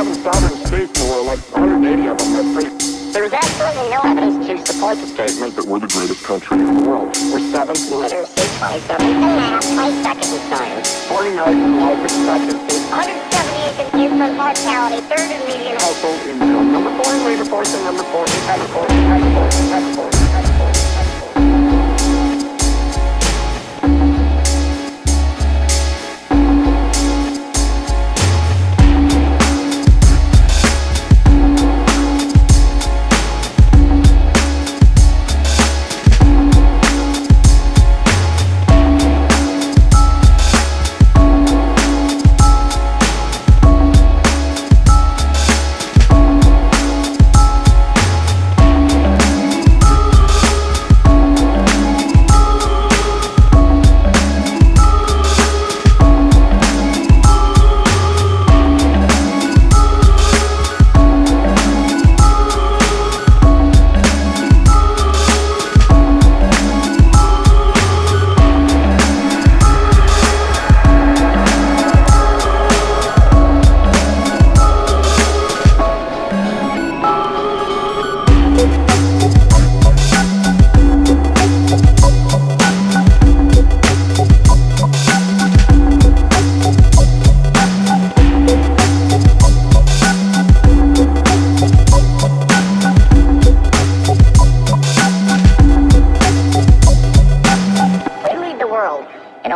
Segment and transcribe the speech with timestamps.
[0.00, 2.72] states in the world, like 180 of them are free.
[3.12, 6.72] There is absolutely no evidence to support the statement that we're the greatest country in
[6.72, 7.08] the world.
[7.28, 13.92] We're seventh in literacy, 27th in math, 22nd in science, 49th in life expectancy, 178th
[13.92, 18.04] in infant mortality, third in median household income, number four in labor force, and number
[18.04, 19.49] four in tax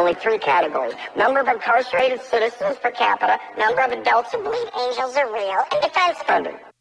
[0.05, 0.93] only three categories.
[1.17, 5.83] Number of incarcerated citizens per capita, number of adults who believe angels are real, and
[5.83, 6.74] defense spending.